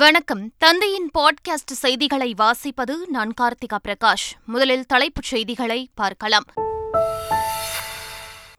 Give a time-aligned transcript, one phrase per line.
[0.00, 6.46] வணக்கம் தந்தையின் பாட்காஸ்ட் செய்திகளை வாசிப்பது நான் கார்த்திகா பிரகாஷ் முதலில் தலைப்புச் செய்திகளை பார்க்கலாம்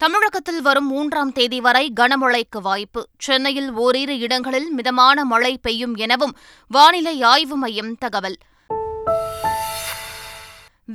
[0.00, 6.36] தமிழகத்தில் வரும் மூன்றாம் தேதி வரை கனமழைக்கு வாய்ப்பு சென்னையில் ஓரிரு இடங்களில் மிதமான மழை பெய்யும் எனவும்
[6.72, 8.38] வானிலை ஆய்வு மையம் தகவல்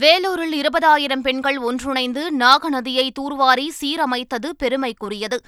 [0.00, 5.39] வேலூரில் இருபதாயிரம் பெண்கள் ஒன்றிணைந்து நாகநதியை தூர்வாரி சீரமைத்தது பெருமைக்குரியது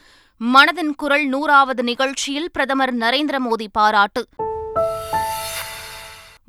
[0.40, 4.22] மனதின் குரல் நூறாவது நிகழ்ச்சியில் பிரதமர் நரேந்திர மோடி பாராட்டு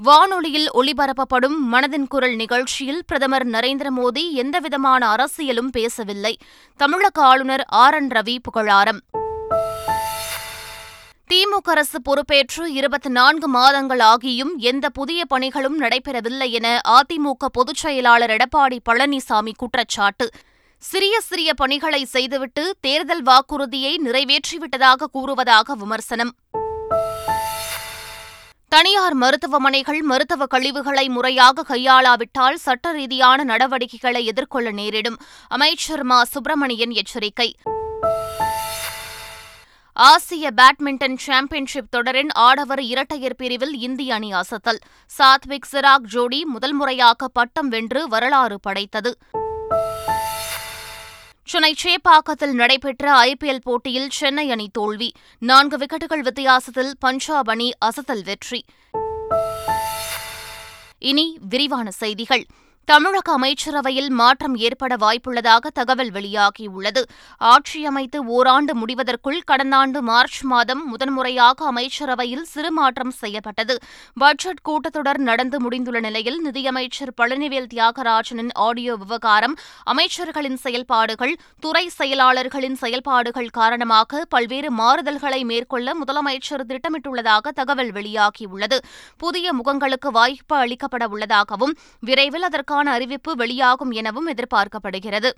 [0.02, 6.32] வானொலியில் ஒளிபரப்பப்படும் மனதின் குரல் நிகழ்ச்சியில் பிரதமர் நரேந்திர மோடி எந்தவிதமான அரசியலும் பேசவில்லை
[6.80, 9.02] தமிழக ஆளுநர் ஆர் என் ரவி புகழாரம்
[11.30, 18.30] திமுக அரசு பொறுப்பேற்று இருபத்தி நான்கு மாதங்கள் ஆகியும் எந்த புதிய பணிகளும் நடைபெறவில்லை என அதிமுக பொதுச் செயலாளர்
[18.30, 20.28] எடப்பாடி பழனிசாமி குற்றச்சாட்டு
[20.84, 26.34] சிறிய சிறிய பணிகளை செய்துவிட்டு தேர்தல் வாக்குறுதியை நிறைவேற்றிவிட்டதாக கூறுவதாக விமர்சனம்
[28.72, 35.18] தனியார் மருத்துவமனைகள் மருத்துவக் கழிவுகளை முறையாக கையாளாவிட்டால் சட்ட ரீதியான நடவடிக்கைகளை எதிர்கொள்ள நேரிடும்
[35.52, 37.50] அமைச்சர் மா சுப்பிரமணியன் எச்சரிக்கை
[39.98, 44.82] ஆசிய பேட்மிண்டன் சாம்பியன்ஷிப் தொடரின் ஆடவர் இரட்டையர் பிரிவில் இந்திய அணி அசத்தல்
[45.12, 49.12] சாத்விக் சிராக் ஜோடி முதல் முறையாக பட்டம் வென்று வரலாறு படைத்தது
[51.48, 55.10] சென்னை சேப்பாக்கத்தில் நடைபெற்ற ஐபிஎல் போட்டியில் சென்னை அணி தோல்வி
[55.42, 58.62] நான்கு விக்கெட்டுகள் வித்தியாசத்தில் பஞ்சாப் அணி அசத்தல் வெற்றி
[61.02, 62.44] இனி விரிவான செய்திகள்
[62.88, 67.02] தமிழக அமைச்சரவையில் மாற்றம் ஏற்பட வாய்ப்புள்ளதாக தகவல் வெளியாகியுள்ளது
[67.42, 73.76] ஆட்சி அமைத்து ஓராண்டு முடிவதற்குள் கடந்த ஆண்டு மார்ச் மாதம் முதன்முறையாக அமைச்சரவையில் சிறு மாற்றம் செய்யப்பட்டது
[74.18, 79.56] பட்ஜெட் கூட்டத்தொடர் நடந்து முடிந்துள்ள நிலையில் நிதியமைச்சர் பழனிவேல் தியாகராஜனின் ஆடியோ விவகாரம்
[79.88, 88.80] அமைச்சர்களின் செயல்பாடுகள் துறை செயலாளர்களின் செயல்பாடுகள் காரணமாக பல்வேறு மாறுதல்களை மேற்கொள்ள முதலமைச்சர் திட்டமிட்டுள்ளதாக தகவல் வெளியாகியுள்ளது
[89.22, 91.76] புதிய முகங்களுக்கு வாய்ப்பு அளிக்கப்பட உள்ளதாகவும்
[92.04, 95.30] விரைவில் அதற்கு இதற்கான அறிவிப்பு வெளியாகும் எனவும் எதிர்பார்க்கப்படுகிறது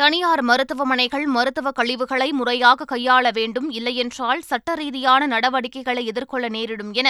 [0.00, 7.08] தனியார் மருத்துவமனைகள் மருத்துவ கழிவுகளை முறையாக கையாள வேண்டும் இல்லையென்றால் சட்ட ரீதியான நடவடிக்கைகளை எதிர்கொள்ள நேரிடும் என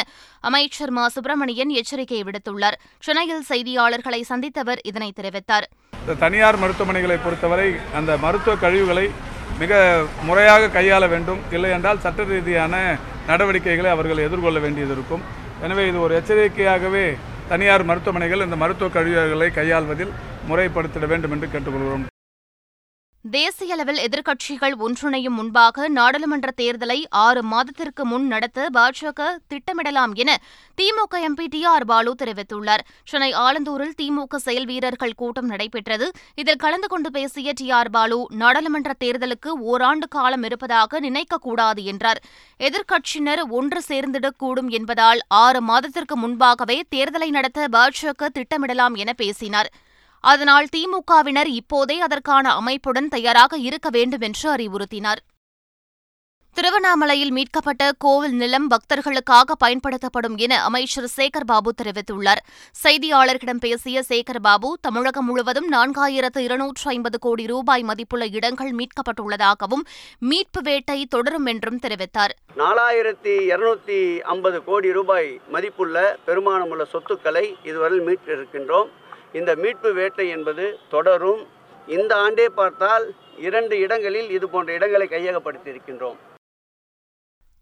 [0.44, 5.66] அமைச்சர் மா சுப்பிரமணியன் எச்சரிக்கை விடுத்துள்ளார் சென்னையில் செய்தியாளர்களை சந்தித்தவர் இதனை தெரிவித்தார்
[6.21, 9.06] தனியார் மருத்துவமனைகளை பொறுத்தவரை அந்த மருத்துவ கழிவுகளை
[9.59, 9.72] மிக
[10.22, 12.75] முறையாக கையாள வேண்டும் இல்லையென்றால் சட்ட ரீதியான
[13.27, 15.25] நடவடிக்கைகளை அவர்கள் எதிர்கொள்ள வேண்டியது இருக்கும்
[15.62, 17.06] எனவே இது ஒரு எச்சரிக்கையாகவே
[17.49, 20.15] தனியார் மருத்துவமனைகள் இந்த மருத்துவ கழிவுகளை கையாள்வதில்
[20.49, 22.12] முறைப்படுத்திட வேண்டும் என்று கேட்டுக்கொள்கிறோம்
[23.25, 30.31] தேசிய அளவில் எதிர்க்கட்சிகள் ஒன்றிணையும் முன்பாக நாடாளுமன்ற தேர்தலை ஆறு மாதத்திற்கு முன் நடத்த பாஜக திட்டமிடலாம் என
[30.78, 36.09] திமுக எம்பி டி ஆர் பாலு தெரிவித்துள்ளார் சென்னை ஆலந்தூரில் திமுக செயல் வீரர்கள் கூட்டம் நடைபெற்றது
[36.34, 42.22] இதில் கலந்து கொண்டு பேசிய டி ஆர் பாலு நாடாளுமன்ற தேர்தலுக்கு ஓராண்டு காலம் இருப்பதாக நினைக்கக்கூடாது என்றார்
[42.60, 49.71] எதிர்க்கட்சியினர் ஒன்று சேர்ந்திடக்கூடும் என்பதால் ஆறு மாதத்திற்கு முன்பாகவே தேர்தலை நடத்த பாஜக திட்டமிடலாம் என பேசினாா்
[50.25, 55.22] அதனால் திமுகவினர் இப்போதே அதற்கான அமைப்புடன் தயாராக இருக்க வேண்டும் என்று அறிவுறுத்தினார்
[56.56, 62.43] திருவண்ணாமலையில் மீட்கப்பட்ட கோவில் நிலம் பக்தர்களுக்காக பயன்படுத்தப்படும் என அமைச்சர் சேகர்பாபு தெரிவித்துள்ளார்
[62.75, 69.84] செய்தியாளர்களிடம் பேசிய சேகர்பாபு தமிழகம் முழுவதும் நான்காயிரத்து இருநூற்று ஐம்பது கோடி ரூபாய் மதிப்புள்ள இடங்கள் மீட்கப்பட்டுள்ளதாகவும்
[70.22, 74.00] மீட்பு வேட்டை தொடரும் என்றும் தெரிவித்தார் நாலாயிரத்தி இருநூத்தி
[74.28, 75.97] ஐம்பது கோடி ரூபாய் மதிப்புள்ள
[76.27, 78.91] பெருமானமுள்ள சொத்துக்களை இதுவரை மீட்டிருக்கின்றோம்
[79.34, 81.43] இந்த மீட்பு வேட்டை என்பது தொடரும்
[81.88, 83.06] இந்த ஆண்டே பார்த்தால்
[83.41, 86.19] இரண்டு இடங்களில் இது போன்ற இடங்களை கையகப்படுத்தியிருக்கின்றோம்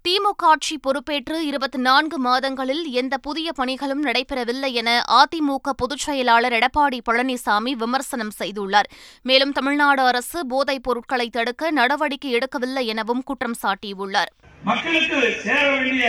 [0.05, 6.99] திமுக ஆட்சி பொறுப்பேற்று இருபத்தி நான்கு மாதங்களில் எந்த புதிய பணிகளும் நடைபெறவில்லை என அதிமுக பொதுச் செயலாளர் எடப்பாடி
[7.09, 8.89] பழனிசாமி விமர்சனம் செய்துள்ளார்
[9.25, 14.33] மேலும் தமிழ்நாடு அரசு போதைப் பொருட்களை தடுக்க நடவடிக்கை எடுக்கவில்லை எனவும் குற்றம் சாட்டியுள்ளார்
[14.63, 16.09] மக்களுக்கு சேர வேண்டிய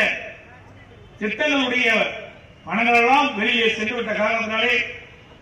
[1.20, 1.90] திட்டங்களுடைய
[2.66, 4.74] பணங்களெல்லாம் வெளியே சென்றுவிட்ட காரணத்தினாலே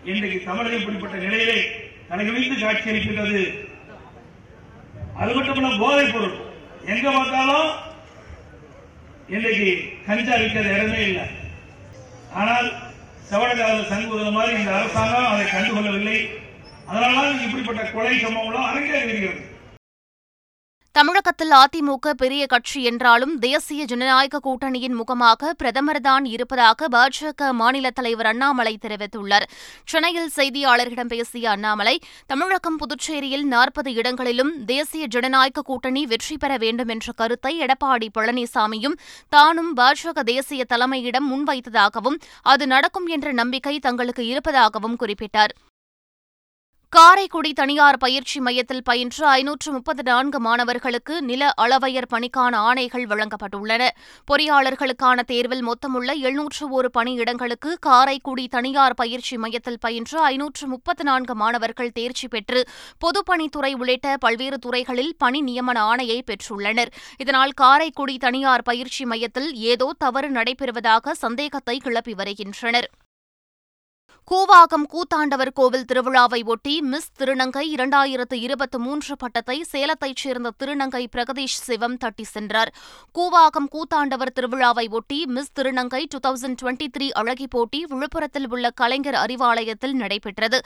[0.02, 1.56] இன்றைக்கு தமிழகம் இப்படிப்பட்ட நிலையிலே
[2.08, 3.42] தலைகுவித்து காட்சி அளிக்கின்றது
[5.16, 6.36] அது மட்டுமல்ல போதைப் பொருள்
[6.84, 7.68] எங்க பார்த்தாலும்
[9.28, 9.68] இன்றைக்கு
[10.06, 11.26] கஞ்சா விற்கிற இடமே இல்லை
[12.34, 12.68] ஆனால்
[13.28, 16.18] செவடகால சங்குவத மாதிரி இந்த அரசாங்கம் அதை கண்டுகொள்ளவில்லை
[16.88, 19.42] அதனால்தான் இப்படிப்பட்ட கொலை சம்பவங்களும் அரங்கேறி வருகிறது
[21.00, 28.72] தமிழகத்தில் அதிமுக பெரிய கட்சி என்றாலும் தேசிய ஜனநாயக கூட்டணியின் முகமாக பிரதமர்தான் இருப்பதாக பாஜக மாநில தலைவர் அண்ணாமலை
[28.82, 29.46] தெரிவித்துள்ளார்
[29.84, 31.94] சென்னையில் செய்தியாளர்களிடம் பேசிய அண்ணாமலை
[32.26, 38.98] தமிழகம் புதுச்சேரியில் நாற்பது இடங்களிலும் தேசிய ஜனநாயக கூட்டணி வெற்றி பெற வேண்டும் என்ற கருத்தை எடப்பாடி பழனிசாமியும்
[39.32, 42.20] தானும் பாஜக தேசிய தலைமையிடம் முன்வைத்ததாகவும்
[42.46, 45.54] அது நடக்கும் என்ற நம்பிக்கை தங்களுக்கு இருப்பதாகவும் குறிப்பிட்டார்
[46.92, 53.82] காரைக்குடி தனியார் பயிற்சி மையத்தில் பயின்ற ஐநூற்று முப்பத்தி நான்கு மாணவர்களுக்கு நில அளவையர் பணிக்கான ஆணைகள் வழங்கப்பட்டுள்ளன
[54.28, 61.92] பொறியாளர்களுக்கான தேர்வில் மொத்தமுள்ள எழுநூற்று ஒரு பணியிடங்களுக்கு காரைக்குடி தனியார் பயிற்சி மையத்தில் பயின்ற ஐநூற்று முப்பத்து நான்கு மாணவர்கள்
[61.92, 62.62] தேர்ச்சி பெற்று
[63.02, 66.90] பொதுப்பணித்துறை உள்ளிட்ட பல்வேறு துறைகளில் பணி நியமன ஆணையை பெற்றுள்ளனர்
[67.18, 72.90] இதனால் காரைக்குடி தனியார் பயிற்சி மையத்தில் ஏதோ தவறு நடைபெறுவதாக சந்தேகத்தை கிளப்பி வருகின்றனர்
[74.28, 81.58] கூவாகம் கூத்தாண்டவர் கோவில் திருவிழாவை ஒட்டி மிஸ் திருநங்கை இரண்டாயிரத்து இருபத்தி மூன்று பட்டத்தை சேலத்தைச் சேர்ந்த திருநங்கை பிரகதீஷ்
[81.60, 82.70] சிவம் தட்டி சென்றார்
[83.14, 89.20] கூவாகம் கூத்தாண்டவர் திருவிழாவை ஒட்டி மிஸ் திருநங்கை டூ தௌசண்ட் டுவெண்ட்டி த்ரீ அழகி போட்டி விழுப்புரத்தில் உள்ள கலைஞர்
[89.20, 90.60] அறிவாலயத்தில் நடைபெற்றது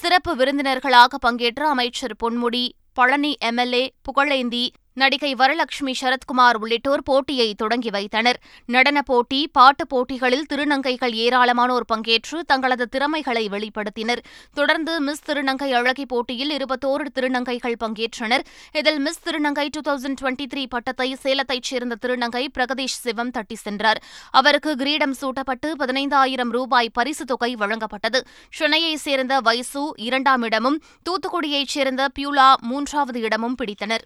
[0.00, 2.64] சிறப்பு விருந்தினர்களாக பங்கேற்ற அமைச்சர் பொன்முடி
[2.94, 4.64] பழனி எம்எல்ஏ புகழேந்தி
[5.00, 8.38] நடிகை வரலட்சுமி சரத்குமார் உள்ளிட்டோர் போட்டியை தொடங்கி வைத்தனர்
[8.68, 14.22] நடனப் போட்டி பாட்டுப் போட்டிகளில் திருநங்கைகள் ஏராளமானோர் பங்கேற்று தங்களது திறமைகளை வெளிப்படுத்தினர்
[14.56, 18.44] தொடர்ந்து மிஸ் திருநங்கை அழகி போட்டியில் இருபத்தோரு திருநங்கைகள் பங்கேற்றனர்
[18.74, 24.00] இதில் மிஸ் திருநங்கை டூ தௌசண்ட் டுவெண்டி த்ரீ பட்டத்தை சேலத்தைச் சேர்ந்த திருநங்கை பிரகதீஷ் சிவம் தட்டி சென்றார்
[24.34, 28.20] அவருக்கு கிரீடம் சூட்டப்பட்டு பதினைந்தாயிரம் ரூபாய் பரிசு தொகை வழங்கப்பட்டது
[28.52, 34.06] சென்னையைச் சேர்ந்த வைசு இரண்டாம் இடமும் தூத்துக்குடியைச் சேர்ந்த பியூலா மூன்றாவது இடமும் பிடித்தனர்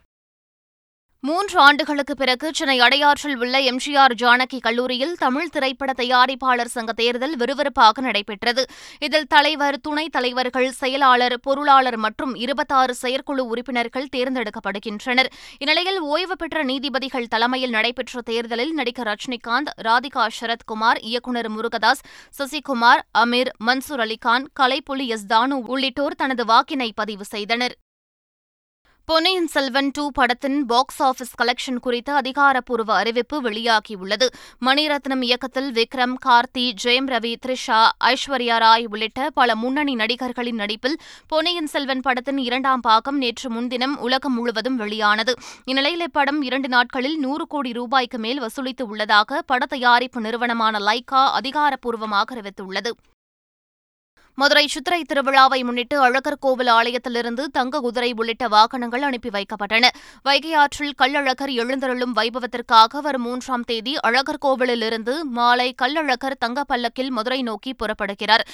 [1.24, 8.02] மூன்று ஆண்டுகளுக்கு பிறகு சென்னை அடையாற்றில் உள்ள எம்ஜிஆர் ஜானகி கல்லூரியில் தமிழ் திரைப்பட தயாரிப்பாளர் சங்க தேர்தல் விறுவிறுப்பாக
[8.02, 8.62] நடைபெற்றது
[9.02, 15.30] இதில் தலைவர் துணைத் தலைவர்கள் செயலாளர் பொருளாளர் மற்றும் இருபத்தாறு செயற்குழு உறுப்பினர்கள் தேர்ந்தெடுக்கப்படுகின்றனர்
[15.58, 22.04] இந்நிலையில் ஓய்வு பெற்ற நீதிபதிகள் தலைமையில் நடைபெற்ற தேர்தலில் நடிகர் ரஜினிகாந்த் ராதிகா சரத்குமார் இயக்குநர் முருகதாஸ்
[22.34, 27.76] சசிகுமார் அமீர் மன்சூர் அலிகான் கலைப்புலி எஸ் தானு உள்ளிட்டோர் தனது வாக்கினை பதிவு செய்தனர்
[29.08, 34.26] பொன்னியின் செல்வன் டூ படத்தின் பாக்ஸ் ஆபீஸ் கலெக்ஷன் குறித்த அதிகாரப்பூர்வ அறிவிப்பு வெளியாகியுள்ளது
[34.62, 37.80] மணிரத்னம் இயக்கத்தில் விக்ரம் கார்த்தி ஜெயம் ரவி த்ரிஷா
[38.08, 40.96] ஐஸ்வர்யா ராய் உள்ளிட்ட பல முன்னணி நடிகர்களின் நடிப்பில்
[41.28, 45.34] பொன்னியின் செல்வன் படத்தின் இரண்டாம் பாகம் நேற்று முன்தினம் உலகம் முழுவதும் வெளியானது
[45.64, 52.34] இந்நிலையில் இப்படம் இரண்டு நாட்களில் நூறு கோடி ரூபாய்க்கு மேல் வசூலித்து உள்ளதாக பட தயாரிப்பு நிறுவனமான லைகா அதிகாரப்பூர்வமாக
[52.36, 52.92] அறிவித்துள்ளது
[54.38, 59.90] மதுரை சித்திரை திருவிழாவை முன்னிட்டு அழகர் கோவில் ஆலயத்திலிருந்து தங்க குதிரை உள்ளிட்ட வாகனங்கள் அனுப்பி வைக்கப்பட்டன
[60.24, 67.40] வைகை ஆற்றில் கள்ளழகர் எழுந்தருளும் வைபவத்திற்காக வரும் மூன்றாம் தேதி அழகர் கோவிலிலிருந்து மாலை கள்ளழகர் தங்க பல்லக்கில் மதுரை
[67.42, 68.44] நோக்கி புறப்படுகிறார்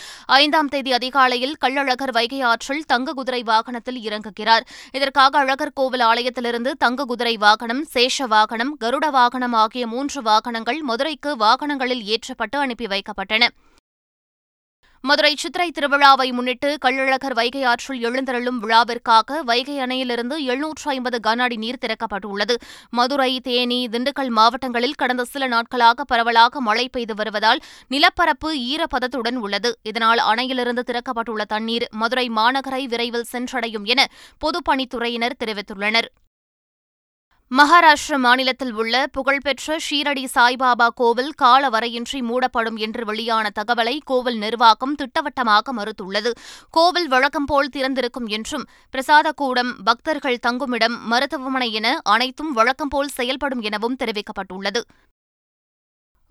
[0.36, 4.66] ஐந்தாம் தேதி அதிகாலையில் கள்ளழகர் வைகை ஆற்றில் தங்க குதிரை வாகனத்தில் இறங்குகிறார்
[4.92, 11.32] இதற்காக அழகர் கோவில் ஆலயத்திலிருந்து தங்க குதிரை வாகனம் சேஷ வாகனம் கருட வாகனம் ஆகிய மூன்று வாகனங்கள் மதுரைக்கு
[11.38, 13.48] வாகனங்களில் ஏற்றப்பட்டு அனுப்பி வைக்கப்பட்டன
[15.04, 21.56] மதுரை சித்திரை திருவிழாவை முன்னிட்டு கள்ளழகர் வைகை ஆற்றில் எழுந்தருளும் விழாவிற்காக வைகை அணையிலிருந்து எழுநூற்று ஐம்பது கன அடி
[21.56, 22.54] நீர் திறக்கப்பட்டுள்ளது
[22.90, 27.62] மதுரை தேனி திண்டுக்கல் மாவட்டங்களில் கடந்த சில நாட்களாக பரவலாக மழை பெய்து வருவதால்
[27.90, 34.02] நிலப்பரப்பு ஈரப்பதத்துடன் உள்ளது இதனால் அணையிலிருந்து திறக்கப்பட்டுள்ள தண்ணீர் மதுரை மாநகரை விரைவில் சென்றடையும் என
[34.42, 36.10] பொதுப்பணித்துறையினர் தெரிவித்துள்ளனர்
[37.50, 45.72] மகாராஷ்டிர மாநிலத்தில் உள்ள புகழ்பெற்ற ஷீரடி சாய்பாபா கோவில் காலவரையின்றி மூடப்படும் என்று வெளியான தகவலை கோவில் நிர்வாகம் திட்டவட்டமாக
[45.72, 46.32] மறுத்துள்ளது
[46.70, 53.60] கோவில் வழக்கம் போல் திறந்திருக்கும் என்றும் பிரசாத கூடம் பக்தர்கள் தங்குமிடம் மருத்துவமனை என அனைத்தும் வழக்கம் போல் செயல்படும்
[53.60, 54.82] எனவும் தெரிவிக்கப்பட்டுள்ளது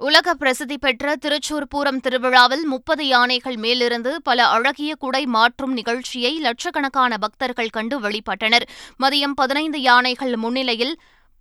[0.00, 7.18] உலக பிரசித்தி பெற்ற திருச்சூர் பூரம் திருவிழாவில் முப்பது யானைகள் மேலிருந்து பல அழகிய குடை மாற்றும் நிகழ்ச்சியை லட்சக்கணக்கான
[7.18, 8.66] பக்தர்கள் கண்டு வழிபட்டனர்
[9.00, 10.94] மதியம் பதினைந்து யானைகள் முன்னிலையில்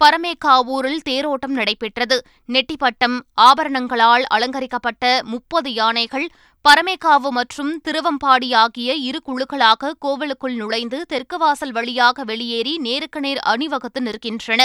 [0.00, 2.16] பரமேக்காவூரில் தேரோட்டம் நடைபெற்றது
[2.48, 3.16] நெட்டிப்பட்டம்
[3.42, 6.26] ஆபரணங்களால் அலங்கரிக்கப்பட்ட முப்பது யானைகள்
[6.68, 14.00] பரமேகாவு மற்றும் திருவம்பாடி ஆகிய இரு குழுக்களாக கோவிலுக்குள் நுழைந்து தெற்கு வாசல் வழியாக வெளியேறி நேருக்கு நேர் அணிவகுத்து
[14.00, 14.64] நிற்கின்றன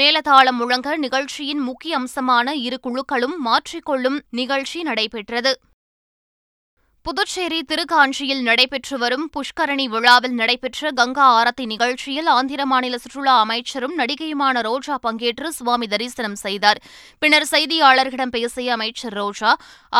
[0.00, 5.52] மேலதாளம் முழங்க நிகழ்ச்சியின் முக்கிய அம்சமான இரு குழுக்களும் மாற்றிக்கொள்ளும் நிகழ்ச்சி நடைபெற்றது
[7.06, 14.62] புதுச்சேரி திருக்காஞ்சியில் நடைபெற்று வரும் புஷ்கரணி விழாவில் நடைபெற்ற கங்கா ஆரத்தி நிகழ்ச்சியில் ஆந்திர மாநில சுற்றுலா அமைச்சரும் நடிகையுமான
[14.62, 16.78] ரோஜா பங்கேற்று சுவாமி தரிசனம் செய்தார்
[17.22, 19.52] பின்னர் செய்தியாளர்களிடம் பேசிய அமைச்சர் ரோஜா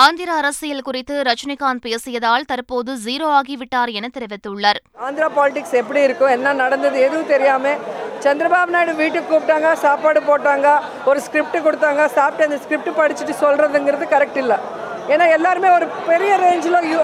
[0.00, 6.52] ஆந்திர அரசியல் குறித்து ரஜினிகாந்த் பேசியதால் தற்போது ஜீரோ ஆகிவிட்டார் என தெரிவித்துள்ளார் ஆந்திரா பாலிடிக்ஸ் எப்படி இருக்கும் என்ன
[6.60, 7.74] நடந்தது எதுவும் தெரியாம
[8.22, 10.68] சந்திரபாபு நாயுடு வீட்டுக்கு கூப்பிட்டாங்க சாப்பாடு போட்டாங்க
[11.04, 14.58] ஒரு ஸ்கிரிப்ட் கொடுத்தாங்க சாப்பிட்டு அந்த ஸ்கிரிப்ட் படிச்சுட்டு சொல்றதுங்கிறது கரெக்ட் இல்லை
[15.12, 17.00] ஏன்னா எல்லாருமே ஒரு பெரிய ரேஞ்சில் யோ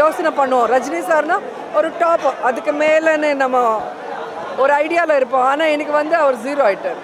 [0.00, 1.46] யோசனை பண்ணுவோம் ரஜினி சார்னால்
[1.78, 3.58] ஒரு டாப் அதுக்கு மேலேன்னு நம்ம
[4.58, 7.04] ஒரு ஐடியாவில் இருப்போம் ஆனால் எனக்கு வந்து அவர் ஜீரோ ஆகிட்டார்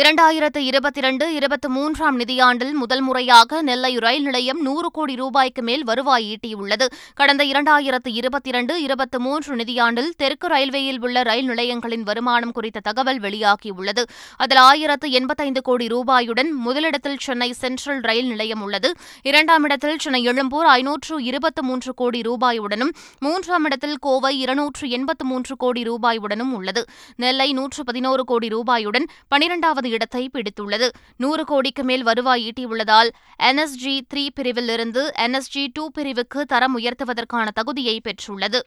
[0.00, 5.84] இரண்டாயிரத்து இருபத்தி இரண்டு இருபத்தி மூன்றாம் நிதியாண்டில் முதல் முறையாக நெல்லை ரயில் நிலையம் நூறு கோடி ரூபாய்க்கு மேல்
[5.84, 6.86] வருவாய் ஈட்டியுள்ளது
[7.14, 13.20] கடந்த இரண்டாயிரத்து இருபத்தி இரண்டு இருபத்தி மூன்று நிதியாண்டில் தெற்கு ரயில்வேயில் உள்ள ரயில் நிலையங்களின் வருமானம் குறித்த தகவல்
[13.20, 14.04] வெளியாகியுள்ளது
[14.38, 18.90] அதில் ஆயிரத்து எண்பத்தைந்து கோடி ரூபாயுடன் முதலிடத்தில் சென்னை சென்ட்ரல் ரயில் நிலையம் உள்ளது
[19.24, 22.92] இரண்டாம் இடத்தில் சென்னை எழும்பூர் ஐநூற்று இருபத்து மூன்று கோடி ரூபாயுடனும்
[23.22, 26.84] மூன்றாம் இடத்தில் கோவை இருநூற்று எண்பத்து மூன்று கோடி ரூபாயுடனும் உள்ளது
[27.18, 30.86] நெல்லை நூற்று பதினோரு கோடி ரூபாயுடன் பனிரெண்டாவது இரண்டாவது இடத்தை பிடித்துள்ளது
[31.20, 33.10] நூறு கோடிக்கு மேல் வருவாய் ஈட்டியுள்ளதால்
[33.40, 38.60] என்எஸ்ஜி த்ரீ பிரிவிலிருந்து என்எஸ்ஜி டூ பிரிவுக்கு தரம் உயர்த்துவதற்கான தகுதியை பெற்றுள்ளது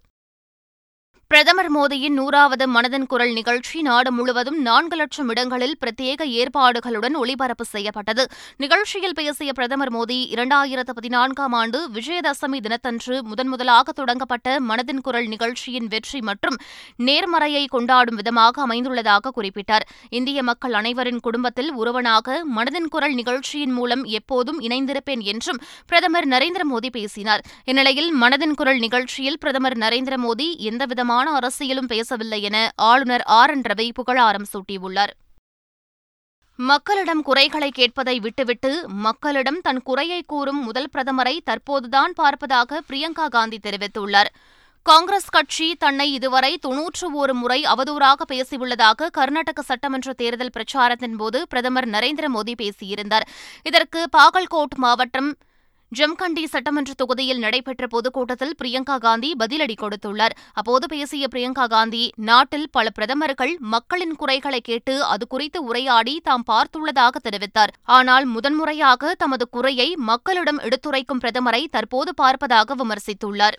[1.32, 8.24] பிரதமர் மோடியின் நூறாவது மனதின் குரல் நிகழ்ச்சி நாடு முழுவதும் நான்கு லட்சம் இடங்களில் பிரத்யேக ஏற்பாடுகளுடன் ஒளிபரப்பு செய்யப்பட்டது
[8.60, 16.22] நிகழ்ச்சியில் பேசிய பிரதமர் மோடி இரண்டாயிரத்து பதினான்காம் ஆண்டு விஜயதசமி தினத்தன்று முதன்முதலாக தொடங்கப்பட்ட மனதின் குரல் நிகழ்ச்சியின் வெற்றி
[16.22, 16.58] மற்றும்
[17.02, 19.86] நேர்மறையை கொண்டாடும் விதமாக அமைந்துள்ளதாக குறிப்பிட்டார்
[20.14, 22.40] இந்திய மக்கள் அனைவரின் குடும்பத்தில் ஒருவனாக
[22.56, 29.40] மனதின் குரல் நிகழ்ச்சியின் மூலம் எப்போதும் இணைந்திருப்பேன் என்றும் பிரதமர் நரேந்திர மோடி பேசினார் இந்நிலையில் மனதின் குரல் நிகழ்ச்சியில்
[29.40, 32.58] பிரதமர் நரேந்திர மோடி எந்தவிதமான எந்தவிதமான அரசியலும் பேசவில்லை என
[32.84, 35.14] ஆளுநர் ஆர் என் ரவி புகழாரம் சூட்டியுள்ளார்
[36.60, 38.72] மக்களிடம் குறைகளை கேட்பதை விட்டுவிட்டு
[39.04, 44.32] மக்களிடம் தன் குறையை கூறும் முதல் பிரதமரை தற்போதுதான் பார்ப்பதாக பிரியங்கா காந்தி தெரிவித்துள்ளார்
[44.86, 51.88] காங்கிரஸ் கட்சி தன்னை இதுவரை தொன்னூற்று ஒரு முறை அவதூறாக பேசியுள்ளதாக கர்நாடக சட்டமன்ற தேர்தல் பிரச்சாரத்தின் போது பிரதமர்
[51.90, 53.28] நரேந்திர மோடி பேசியிருந்தார்
[53.66, 55.30] இதற்கு பாகல்கோட் மாவட்டம்
[55.92, 62.90] ஜம்கண்டி சட்டமன்ற தொகுதியில் நடைபெற்ற பொதுக்கூட்டத்தில் பிரியங்கா காந்தி பதிலடி கொடுத்துள்ளார் அப்போது பேசிய பிரியங்கா காந்தி நாட்டில் பல
[62.90, 70.62] பிரதமர்கள் மக்களின் குறைகளை கேட்டு அது குறித்து உரையாடி தாம் பார்த்துள்ளதாக தெரிவித்தார் ஆனால் முதன்முறையாக தமது குறையை மக்களிடம்
[70.62, 73.60] எடுத்துரைக்கும் பிரதமரை தற்போது பார்ப்பதாக விமர்சித்துள்ளார்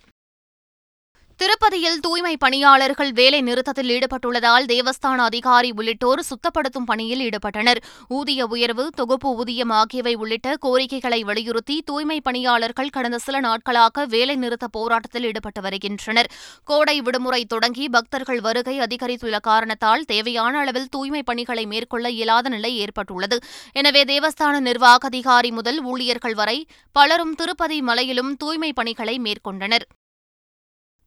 [1.40, 7.78] திருப்பதியில் தூய்மை பணியாளர்கள் வேலை நிறுத்தத்தில் ஈடுபட்டுள்ளதால் தேவஸ்தான அதிகாரி உள்ளிட்டோர் சுத்தப்படுத்தும் பணியில் ஈடுபட்டனர்
[8.10, 14.66] ஊதிய உயர்வு தொகுப்பு ஊதியம் ஆகியவை உள்ளிட்ட கோரிக்கைகளை வலியுறுத்தி தூய்மை பணியாளர்கள் கடந்த சில நாட்களாக வேலை நிறுத்த
[14.68, 16.28] போராட்டத்தில் ஈடுபட்டு வருகின்றனர்
[16.64, 23.38] கோடை விடுமுறை தொடங்கி பக்தர்கள் வருகை அதிகரித்துள்ள காரணத்தால் தேவையான அளவில் தூய்மை பணிகளை மேற்கொள்ள இயலாத நிலை ஏற்பட்டுள்ளது
[23.74, 26.58] எனவே தேவஸ்தான நிர்வாக அதிகாரி முதல் ஊழியர்கள் வரை
[26.96, 29.86] பலரும் திருப்பதி மலையிலும் தூய்மை பணிகளை மேற்கொண்டனர்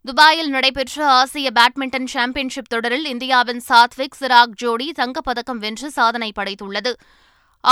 [0.05, 6.91] துபாயில் நடைபெற்ற ஆசிய பேட்மிண்டன் சாம்பியன்ஷிப் தொடரில் இந்தியாவின் சாத்விக் சிராக் ஜோடி தங்கப்பதக்கம் வென்று சாதனை படைத்துள்ளது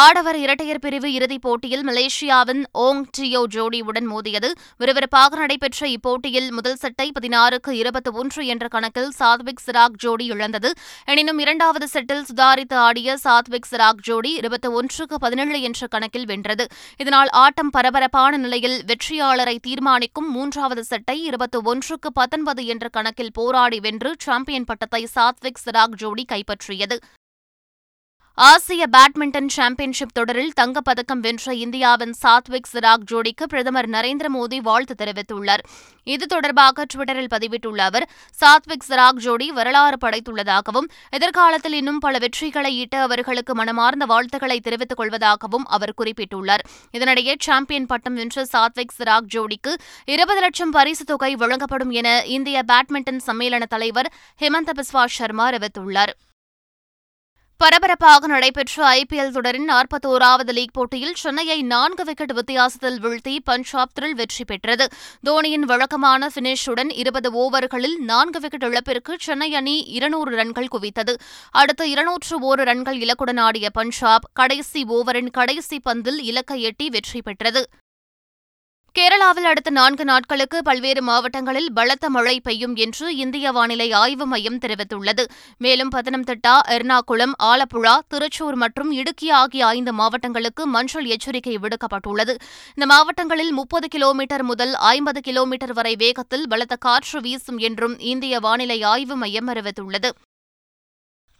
[0.00, 4.50] ஆடவர் இரட்டையர் பிரிவு இறுதிப் போட்டியில் மலேசியாவின் ஓங் டியோ ஜோடியுடன் மோதியது
[4.80, 10.70] விறுவிறுப்பாக நடைபெற்ற இப்போட்டியில் முதல் செட்டை பதினாறுக்கு இருபத்தி ஒன்று என்ற கணக்கில் சாத்விக் சிராக் ஜோடி இழந்தது
[11.08, 16.68] எனினும் இரண்டாவது செட்டில் சுதாரித்து ஆடிய சாத்விக் சிராக் ஜோடி இருபத்தி ஒன்றுக்கு பதினேழு என்ற கணக்கில் வென்றது
[17.00, 24.12] இதனால் ஆட்டம் பரபரப்பான நிலையில் வெற்றியாளரை தீர்மானிக்கும் மூன்றாவது செட்டை இருபத்தி ஒன்றுக்கு பத்தொன்பது என்ற கணக்கில் போராடி வென்று
[24.20, 26.98] சாம்பியன் பட்டத்தை சாத்விக் சிராக் ஜோடி கைப்பற்றியது
[28.38, 35.64] ஆசிய பேட்மிண்டன் சாம்பியன்ஷிப் தொடரில் தங்கப்பதக்கம் வென்ற இந்தியாவின் சாத்விக் சிராக் ஜோடிக்கு பிரதமர் நரேந்திர மோடி வாழ்த்து தெரிவித்துள்ளார்
[36.08, 38.06] இது தொடர்பாக டுவிட்டரில் பதிவிட்டுள்ள அவர்
[38.38, 45.68] சாத்விக் சிராக் ஜோடி வரலாறு படைத்துள்ளதாகவும் எதிர்காலத்தில் இன்னும் பல வெற்றிகளை ஈட்ட அவர்களுக்கு மனமார்ந்த வாழ்த்துக்களை தெரிவித்துக் கொள்வதாகவும்
[45.72, 46.66] அவர் குறிப்பிட்டுள்ளார்
[46.94, 49.74] இதனிடையே சாம்பியன் பட்டம் வென்ற சாத்விக் சிராக் ஜோடிக்கு
[50.08, 52.18] இருபது லட்சம் பரிசு தொகை வழங்கப்படும் என
[52.32, 54.12] இந்திய பேட்மிண்டன் சம்மேளன தலைவர்
[54.42, 56.14] ஹிமந்த பிஸ்வா சர்மா அறிவித்துள்ளார்
[57.62, 64.44] பரபரப்பாக நடைபெற்ற ஐபிஎல் தொடரின் நாற்பத்தோராவது லீக் போட்டியில் சென்னையை நான்கு விக்கெட் வித்தியாசத்தில் வீழ்த்தி பஞ்சாப் த்ரில் வெற்றி
[64.46, 64.86] பெற்றது
[65.24, 71.16] தோனியின் வழக்கமான பினிஷுடன் இருபது ஓவர்களில் நான்கு விக்கெட் இழப்பிற்கு சென்னை அணி இருநூறு ரன்கள் குவித்தது
[71.56, 77.64] அடுத்த இருநூற்று ஒரு ரன்கள் இலக்குடன் ஆடிய பஞ்சாப் கடைசி ஓவரின் கடைசி பந்தில் இலக்கை எட்டி வெற்றி பெற்றது
[78.96, 85.24] கேரளாவில் அடுத்த நான்கு நாட்களுக்கு பல்வேறு மாவட்டங்களில் பலத்த மழை பெய்யும் என்று இந்திய வானிலை ஆய்வு மையம் தெரிவித்துள்ளது
[85.62, 92.36] மேலும் பத்தனம்திட்டா எர்ணாகுளம் ஆலப்புழா திருச்சூர் மற்றும் இடுக்கி ஆகிய ஐந்து மாவட்டங்களுக்கு மஞ்சள் எச்சரிக்கை விடுக்கப்பட்டுள்ளது
[92.74, 98.80] இந்த மாவட்டங்களில் முப்பது கிலோமீட்டர் முதல் ஐம்பது கிலோமீட்டர் வரை வேகத்தில் பலத்த காற்று வீசும் என்றும் இந்திய வானிலை
[98.86, 100.12] ஆய்வு மையம் அறிவித்துள்ளது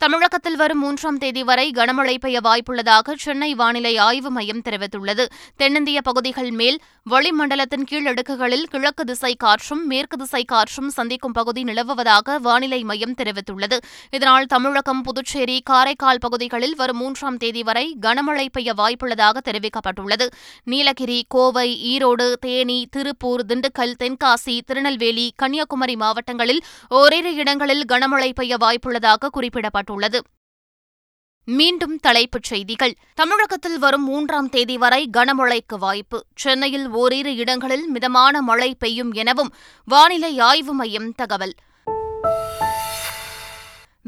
[0.02, 5.24] தமிழகத்தில் வரும் மூன்றாம் தேதி வரை கனமழை பெய்ய வாய்ப்புள்ளதாக சென்னை வானிலை ஆய்வு மையம் தெரிவித்துள்ளது
[5.60, 6.78] தென்னிந்திய பகுதிகள் மேல்
[7.06, 13.78] வளிமண்டலத்தின் கீழடுக்குகளில் கிழக்கு திசை காற்றும் மேற்கு திசை காற்றும் சந்திக்கும் பகுதி நிலவுவதாக வானிலை மையம் தெரிவித்துள்ளது
[14.12, 20.28] இதனால் தமிழகம் புதுச்சேரி காரைக்கால் பகுதிகளில் வரும் மூன்றாம் தேதி வரை கனமழை பெய்ய வாய்ப்புள்ளதாக தெரிவிக்கப்பட்டுள்ளது
[20.66, 26.62] நீலகிரி கோவை ஈரோடு தேனி திருப்பூர் திண்டுக்கல் தென்காசி திருநெல்வேலி கன்னியாகுமரி மாவட்டங்களில்
[26.94, 35.10] ஓரிரு இடங்களில் கனமழை பெய்ய வாய்ப்புள்ளதாக குறிப்பிடப்பட்டுள்ளது தெரிவிக்கப்பட்டுள்ளது மீண்டும் தலைப்புச் செய்திகள் தமிழகத்தில் வரும் மூன்றாம் தேதி வரை
[35.16, 39.52] கனமழைக்கு வாய்ப்பு சென்னையில் ஓரிரு இடங்களில் மிதமான மழை பெய்யும் எனவும்
[39.88, 41.54] வானிலை ஆய்வு மையம் தகவல்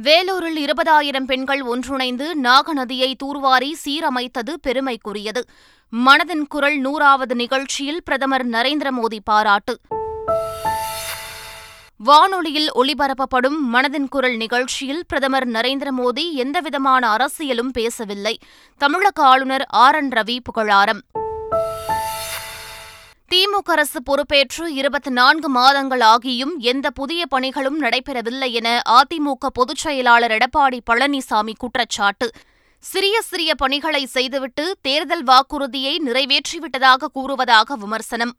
[0.00, 5.43] வேலூரில் இருபதாயிரம் பெண்கள் ஒன்றிணைந்து நாகநதியை தூர்வாரி சீரமைத்தது பெருமைக்குரியது
[5.93, 10.04] மனதின் குரல் நூறாவது நிகழ்ச்சியில் பிரதமர் நரேந்திர மோடி பாராட்டு
[12.05, 18.33] வானொலியில் ஒளிபரப்பப்படும் மனதின் குரல் நிகழ்ச்சியில் பிரதமர் நரேந்திர மோடி எந்தவிதமான அரசியலும் பேசவில்லை
[18.81, 21.01] தமிழக ஆளுநர் ஆர் என் ரவி புகழாரம்
[23.31, 30.31] திமுக அரசு பொறுப்பேற்று இருபத்தி நான்கு மாதங்கள் ஆகியும் எந்த புதிய பணிகளும் நடைபெறவில்லை என அதிமுக பொதுச் செயலாளர்
[30.31, 32.29] எடப்பாடி பழனிசாமி குற்றச்சாட்டு
[32.85, 38.35] சிறிய சிறிய பணிகளை செய்துவிட்டு தேர்தல் வாக்குறுதியை நிறைவேற்றிவிட்டதாக கூறுவதாக விமர்சனம்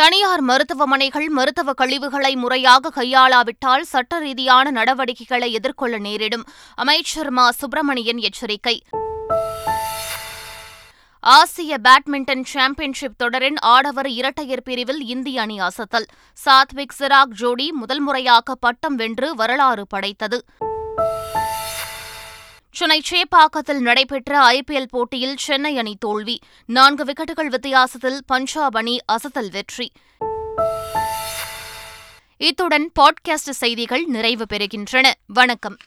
[0.00, 6.44] தனியார் மருத்துவமனைகள் மருத்துவ கழிவுகளை முறையாக கையாளாவிட்டால் சட்ட ரீதியான நடவடிக்கைகளை எதிர்கொள்ள நேரிடும்
[6.78, 8.76] அமைச்சர் மா சுப்பிரமணியன் எச்சரிக்கை
[11.24, 16.08] ஆசிய பேட்மிண்டன் சாம்பியன்ஷிப் தொடரின் ஆடவர் இரட்டையர் பிரிவில் இந்திய அணி அசத்தல்
[16.38, 20.38] சாத்விக் சிராக் ஜோடி முதல் முறையாக பட்டம் வென்று வரலாறு படைத்தது
[22.74, 26.36] சென்னை சேப்பாக்கத்தில் நடைபெற்ற ஐபிஎல் போட்டியில் சென்னை அணி தோல்வி
[26.68, 29.88] நான்கு விக்கெட்டுகள் வித்தியாசத்தில் பஞ்சாப் அணி அசத்தல் வெற்றி
[32.40, 35.06] இத்துடன் பாட்காஸ்ட் செய்திகள் நிறைவு பெறுகின்றன
[35.26, 35.78] வணக்கம்